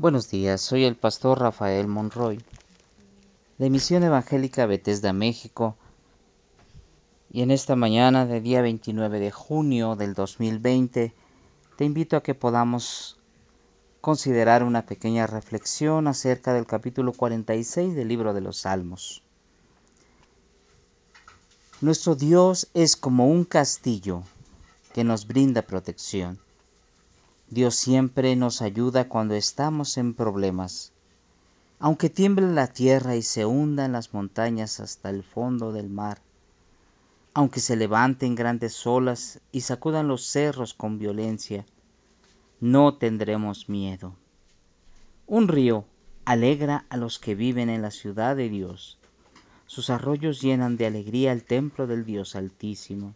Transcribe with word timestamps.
Buenos 0.00 0.30
días, 0.30 0.60
soy 0.60 0.84
el 0.84 0.94
pastor 0.94 1.40
Rafael 1.40 1.88
Monroy 1.88 2.40
de 3.58 3.68
Misión 3.68 4.04
Evangélica 4.04 4.64
Bethesda, 4.64 5.12
México. 5.12 5.76
Y 7.32 7.42
en 7.42 7.50
esta 7.50 7.74
mañana 7.74 8.24
de 8.24 8.40
día 8.40 8.62
29 8.62 9.18
de 9.18 9.32
junio 9.32 9.96
del 9.96 10.14
2020 10.14 11.12
te 11.76 11.84
invito 11.84 12.16
a 12.16 12.22
que 12.22 12.36
podamos 12.36 13.18
considerar 14.00 14.62
una 14.62 14.86
pequeña 14.86 15.26
reflexión 15.26 16.06
acerca 16.06 16.52
del 16.54 16.66
capítulo 16.66 17.12
46 17.12 17.96
del 17.96 18.06
libro 18.06 18.34
de 18.34 18.40
los 18.40 18.58
Salmos. 18.58 19.24
Nuestro 21.80 22.14
Dios 22.14 22.68
es 22.72 22.94
como 22.94 23.26
un 23.26 23.44
castillo 23.44 24.22
que 24.94 25.02
nos 25.02 25.26
brinda 25.26 25.62
protección. 25.62 26.38
Dios 27.50 27.76
siempre 27.76 28.36
nos 28.36 28.60
ayuda 28.60 29.08
cuando 29.08 29.34
estamos 29.34 29.96
en 29.96 30.12
problemas. 30.12 30.92
Aunque 31.78 32.10
tiemble 32.10 32.46
la 32.52 32.66
tierra 32.66 33.16
y 33.16 33.22
se 33.22 33.46
hundan 33.46 33.92
las 33.92 34.12
montañas 34.12 34.80
hasta 34.80 35.08
el 35.08 35.22
fondo 35.22 35.72
del 35.72 35.88
mar, 35.88 36.20
aunque 37.32 37.60
se 37.60 37.76
levanten 37.76 38.34
grandes 38.34 38.86
olas 38.86 39.40
y 39.50 39.62
sacudan 39.62 40.08
los 40.08 40.26
cerros 40.26 40.74
con 40.74 40.98
violencia, 40.98 41.64
no 42.60 42.96
tendremos 42.96 43.68
miedo. 43.68 44.14
Un 45.26 45.48
río 45.48 45.86
alegra 46.26 46.84
a 46.90 46.98
los 46.98 47.18
que 47.18 47.34
viven 47.34 47.70
en 47.70 47.80
la 47.80 47.90
ciudad 47.90 48.36
de 48.36 48.50
Dios. 48.50 48.98
Sus 49.66 49.88
arroyos 49.88 50.42
llenan 50.42 50.76
de 50.76 50.86
alegría 50.86 51.32
el 51.32 51.44
templo 51.44 51.86
del 51.86 52.04
Dios 52.04 52.36
Altísimo. 52.36 53.14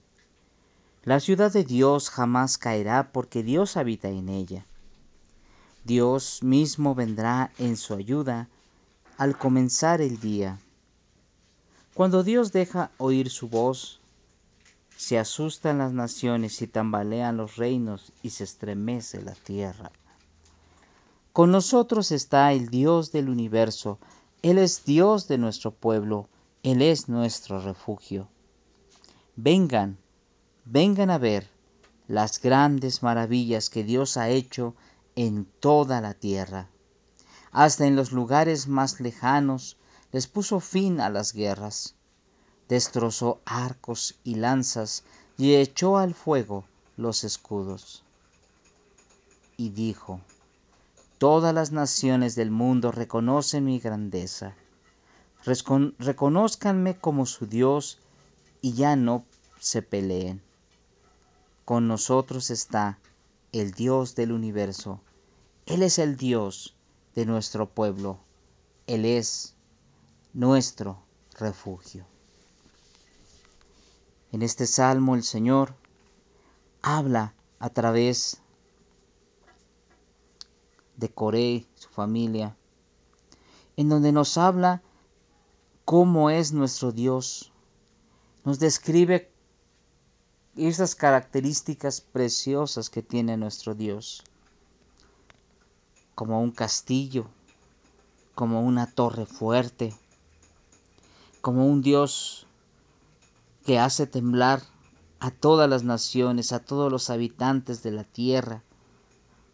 La 1.05 1.19
ciudad 1.19 1.53
de 1.53 1.65
Dios 1.65 2.11
jamás 2.11 2.59
caerá 2.59 3.11
porque 3.13 3.43
Dios 3.43 3.77
habita 3.77 4.09
en 4.09 4.29
ella. 4.29 4.65
Dios 5.85 6.45
mismo 6.45 6.95
vendrá 6.95 7.51
en 7.59 7.77
su 7.77 7.95
ayuda 7.95 8.49
al 9.19 9.37
comenzar 9.37 10.01
el 10.01 10.21
día. 10.21 10.61
Cuando 11.95 12.23
Dios 12.23 12.53
deja 12.53 12.93
oír 12.99 13.31
su 13.31 13.49
voz, 13.49 14.01
se 14.97 15.19
asustan 15.19 15.79
las 15.79 15.93
naciones 15.93 16.63
y 16.63 16.69
tambalean 16.69 17.37
los 17.37 17.57
reinos 17.57 18.13
y 18.23 18.31
se 18.31 18.45
estremece 18.45 19.23
la 19.23 19.35
tierra. 19.35 19.91
Con 21.33 21.51
nosotros 21.51 22.13
está 22.13 22.53
el 22.53 22.69
Dios 22.69 23.11
del 23.11 23.29
universo, 23.29 23.99
Él 24.43 24.59
es 24.59 24.85
Dios 24.85 25.27
de 25.27 25.39
nuestro 25.39 25.73
pueblo, 25.73 26.29
Él 26.63 26.81
es 26.81 27.09
nuestro 27.09 27.61
refugio. 27.61 28.29
Vengan, 29.35 29.99
vengan 30.65 31.11
a 31.11 31.19
ver 31.19 31.49
las 32.09 32.41
grandes 32.41 33.03
maravillas 33.03 33.71
que 33.71 33.85
Dios 33.85 34.17
ha 34.17 34.29
hecho 34.29 34.75
en 35.17 35.45
toda 35.61 36.01
la 36.01 36.15
tierra. 36.15 36.69
Hasta 37.51 37.87
en 37.87 37.97
los 37.97 38.13
lugares 38.13 38.69
más 38.69 39.01
lejanos 39.01 39.77
les 40.13 40.27
puso 40.27 40.61
fin 40.61 41.01
a 41.01 41.11
las 41.11 41.33
guerras. 41.33 41.95
Destrozó 42.69 43.41
arcos 43.45 44.15
y 44.25 44.37
lanzas 44.37 45.05
y 45.37 45.55
echó 45.55 45.99
al 45.99 46.15
fuego 46.15 46.65
los 46.97 47.25
escudos. 47.25 48.05
Y 49.57 49.71
dijo, 49.71 50.21
Todas 51.19 51.55
las 51.55 51.71
naciones 51.73 52.35
del 52.35 52.51
mundo 52.51 52.91
reconocen 52.91 53.65
mi 53.65 53.79
grandeza. 53.79 54.55
Reconózcanme 55.45 56.97
como 56.97 57.27
su 57.27 57.47
Dios 57.47 57.99
y 58.61 58.73
ya 58.73 58.97
no 58.97 59.25
se 59.61 59.83
peleen. 59.83 60.43
Con 61.73 61.89
nosotros 61.89 62.51
está 62.51 62.99
el 63.51 63.73
Dios 63.73 64.15
del 64.15 64.33
universo. 64.33 65.01
Él 65.65 65.83
es 65.83 65.99
el 65.99 66.19
Dios 66.19 66.77
de 67.15 67.25
nuestro 67.25 67.67
pueblo. 67.67 68.19
Él 68.87 69.07
es 69.07 69.57
nuestro 70.35 71.03
refugio. 71.39 72.05
En 74.33 74.43
este 74.43 74.67
salmo 74.67 75.15
el 75.15 75.23
Señor 75.23 75.75
habla 76.83 77.33
a 77.59 77.71
través 77.71 78.43
de 80.99 81.09
Coré, 81.09 81.67
su 81.75 81.89
familia, 81.89 82.55
en 83.79 83.89
donde 83.89 84.13
nos 84.13 84.37
habla 84.37 84.83
cómo 85.87 86.29
es 86.29 86.53
nuestro 86.53 86.93
Dios. 86.93 87.51
Nos 88.45 88.59
describe 88.59 89.33
esas 90.57 90.95
características 90.95 92.01
preciosas 92.01 92.91
que 92.91 93.03
tiene 93.03 93.37
nuestro 93.37 93.75
Dios, 93.75 94.23
como 96.15 96.43
un 96.43 96.51
castillo, 96.51 97.27
como 98.35 98.63
una 98.63 98.87
torre 98.87 99.25
fuerte, 99.25 99.95
como 101.41 101.67
un 101.67 101.81
Dios 101.81 102.47
que 103.65 103.79
hace 103.79 104.07
temblar 104.07 104.63
a 105.21 105.31
todas 105.31 105.71
las 105.71 105.85
naciones, 105.85 106.53
a 106.53 106.61
todos 106.61 106.93
los 106.93 107.09
habitantes 107.09 107.83
de 107.83 107.93
la 107.93 108.05
tierra, 108.05 108.63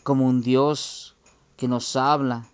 como 0.03 0.27
un 0.27 0.41
Dios 0.41 1.15
que 1.57 1.69
nos 1.69 1.95
habla 1.95 2.49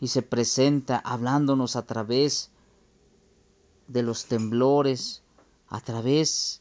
y 0.00 0.08
se 0.08 0.22
presenta 0.22 0.98
hablándonos 0.98 1.76
a 1.76 1.86
través 1.86 2.50
de 3.88 4.02
los 4.02 4.26
temblores, 4.26 5.22
a 5.68 5.80
través 5.80 6.60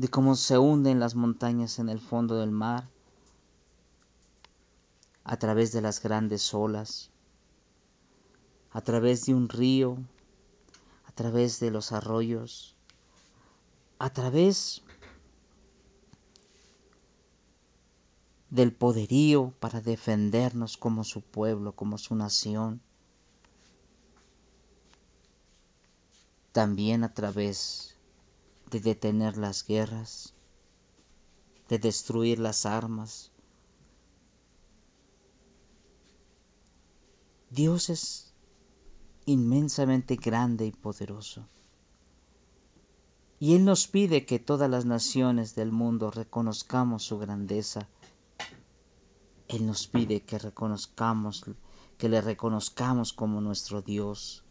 de 0.00 0.08
cómo 0.08 0.34
se 0.34 0.56
hunden 0.56 0.98
las 0.98 1.14
montañas 1.14 1.78
en 1.78 1.90
el 1.90 2.00
fondo 2.00 2.38
del 2.38 2.50
mar, 2.50 2.88
a 5.24 5.36
través 5.36 5.72
de 5.72 5.82
las 5.82 6.02
grandes 6.02 6.54
olas, 6.54 7.10
a 8.70 8.80
través 8.80 9.26
de 9.26 9.34
un 9.34 9.50
río, 9.50 9.98
a 11.04 11.12
través 11.12 11.60
de 11.60 11.70
los 11.70 11.92
arroyos, 11.92 12.74
a 13.98 14.08
través 14.08 14.80
del 18.48 18.72
poderío 18.72 19.52
para 19.60 19.82
defendernos 19.82 20.78
como 20.78 21.04
su 21.04 21.20
pueblo, 21.20 21.72
como 21.72 21.98
su 21.98 22.14
nación, 22.14 22.80
también 26.52 27.04
a 27.04 27.12
través 27.12 27.99
de 28.70 28.80
detener 28.80 29.36
las 29.36 29.66
guerras, 29.66 30.34
de 31.68 31.78
destruir 31.78 32.38
las 32.38 32.66
armas. 32.66 33.32
Dios 37.50 37.90
es 37.90 38.32
inmensamente 39.26 40.16
grande 40.16 40.66
y 40.66 40.72
poderoso. 40.72 41.48
Y 43.40 43.54
Él 43.54 43.64
nos 43.64 43.88
pide 43.88 44.26
que 44.26 44.38
todas 44.38 44.70
las 44.70 44.84
naciones 44.84 45.54
del 45.54 45.72
mundo 45.72 46.10
reconozcamos 46.10 47.04
su 47.04 47.18
grandeza. 47.18 47.88
Él 49.48 49.66
nos 49.66 49.88
pide 49.88 50.20
que 50.20 50.38
reconozcamos, 50.38 51.44
que 51.98 52.08
le 52.08 52.20
reconozcamos 52.20 53.12
como 53.12 53.40
nuestro 53.40 53.82
Dios. 53.82 54.44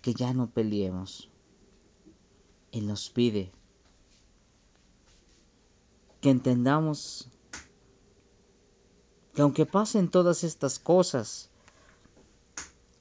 Que 0.00 0.14
ya 0.14 0.32
no 0.32 0.50
peleemos, 0.50 1.31
él 2.72 2.86
nos 2.86 3.10
pide. 3.10 3.52
Que 6.20 6.30
entendamos 6.30 7.28
que 9.34 9.42
aunque 9.42 9.66
pasen 9.66 10.08
todas 10.08 10.42
estas 10.44 10.78
cosas, 10.78 11.50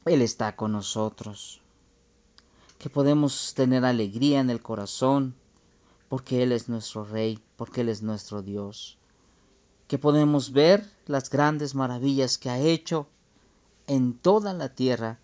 Él 0.05 0.21
está 0.21 0.55
con 0.55 0.71
nosotros, 0.71 1.61
que 2.79 2.89
podemos 2.89 3.53
tener 3.53 3.85
alegría 3.85 4.39
en 4.39 4.49
el 4.49 4.61
corazón, 4.61 5.35
porque 6.09 6.43
Él 6.43 6.51
es 6.51 6.67
nuestro 6.67 7.05
Rey, 7.05 7.39
porque 7.55 7.81
Él 7.81 7.89
es 7.89 8.01
nuestro 8.01 8.41
Dios, 8.41 8.97
que 9.87 9.97
podemos 9.97 10.51
ver 10.51 10.89
las 11.05 11.29
grandes 11.29 11.75
maravillas 11.75 12.37
que 12.37 12.49
ha 12.49 12.59
hecho 12.59 13.07
en 13.87 14.17
toda 14.17 14.53
la 14.53 14.69
tierra, 14.73 15.19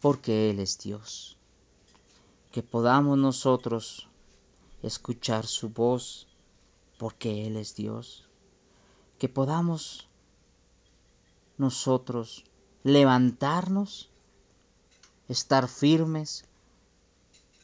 porque 0.00 0.50
Él 0.50 0.60
es 0.60 0.78
Dios 0.78 1.38
que 2.52 2.62
podamos 2.62 3.16
nosotros 3.16 4.10
escuchar 4.82 5.46
su 5.46 5.70
voz 5.70 6.28
porque 6.98 7.46
Él 7.46 7.56
es 7.56 7.74
Dios, 7.74 8.28
que 9.18 9.30
podamos 9.30 10.06
nosotros 11.56 12.44
levantarnos, 12.84 14.10
estar 15.28 15.66
firmes, 15.66 16.44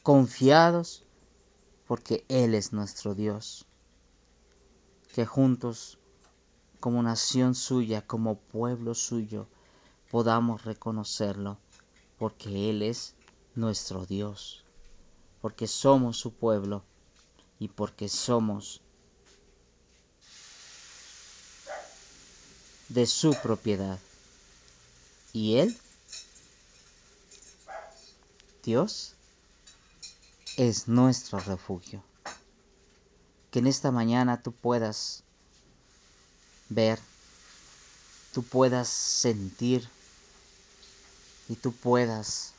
confiados, 0.01 1.03
porque 1.85 2.25
Él 2.27 2.55
es 2.55 2.73
nuestro 2.73 3.13
Dios, 3.13 3.67
que 5.13 5.27
juntos, 5.27 5.99
como 6.79 7.03
nación 7.03 7.53
suya, 7.53 8.07
como 8.07 8.39
pueblo 8.39 8.95
suyo, 8.95 9.47
podamos 10.09 10.65
reconocerlo, 10.65 11.59
porque 12.17 12.71
Él 12.71 12.81
es 12.81 13.13
nuestro 13.53 14.07
Dios 14.07 14.65
porque 15.41 15.67
somos 15.67 16.17
su 16.17 16.33
pueblo 16.33 16.83
y 17.59 17.67
porque 17.67 18.09
somos 18.09 18.81
de 22.89 23.05
su 23.05 23.33
propiedad. 23.41 23.99
¿Y 25.31 25.57
Él? 25.57 25.77
Dios 28.63 29.13
es 30.57 30.87
nuestro 30.87 31.39
refugio. 31.39 32.03
Que 33.51 33.59
en 33.59 33.67
esta 33.67 33.91
mañana 33.91 34.41
tú 34.41 34.51
puedas 34.51 35.23
ver, 36.69 36.99
tú 38.33 38.43
puedas 38.43 38.89
sentir 38.89 39.87
y 41.47 41.55
tú 41.55 41.71
puedas 41.71 42.53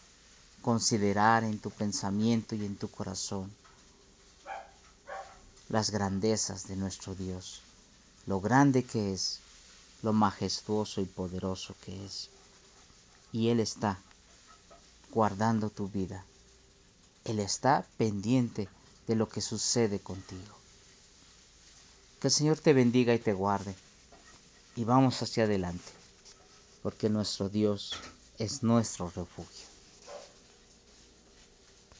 considerar 0.62 1.44
en 1.44 1.58
tu 1.58 1.70
pensamiento 1.70 2.54
y 2.54 2.64
en 2.64 2.76
tu 2.76 2.90
corazón 2.90 3.50
las 5.68 5.90
grandezas 5.90 6.66
de 6.66 6.76
nuestro 6.76 7.14
Dios, 7.14 7.62
lo 8.26 8.40
grande 8.40 8.84
que 8.84 9.12
es, 9.12 9.38
lo 10.02 10.12
majestuoso 10.12 11.00
y 11.00 11.04
poderoso 11.04 11.74
que 11.84 12.04
es. 12.04 12.28
Y 13.32 13.48
Él 13.48 13.60
está 13.60 13.98
guardando 15.12 15.70
tu 15.70 15.88
vida. 15.88 16.24
Él 17.24 17.38
está 17.38 17.86
pendiente 17.96 18.68
de 19.06 19.14
lo 19.14 19.28
que 19.28 19.40
sucede 19.40 20.00
contigo. 20.00 20.56
Que 22.20 22.28
el 22.28 22.32
Señor 22.32 22.58
te 22.58 22.72
bendiga 22.72 23.14
y 23.14 23.18
te 23.18 23.32
guarde. 23.32 23.74
Y 24.74 24.84
vamos 24.84 25.22
hacia 25.22 25.44
adelante, 25.44 25.92
porque 26.82 27.08
nuestro 27.08 27.48
Dios 27.48 27.94
es 28.38 28.62
nuestro 28.62 29.10
refugio. 29.14 29.69